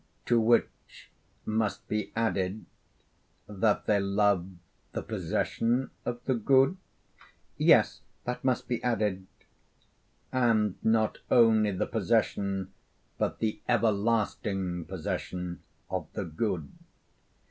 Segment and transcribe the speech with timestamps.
[0.25, 1.11] 'To which
[1.45, 2.65] must be added
[3.45, 4.47] that they love
[4.93, 6.75] the possession of the good?'
[7.59, 9.27] 'Yes, that must be added.'
[10.33, 12.73] 'And not only the possession,
[13.19, 16.71] but the everlasting possession of the good?'